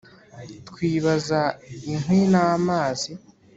twibaza 0.69 1.41
inkwi 1.91 2.19
n’amazi 2.31 3.11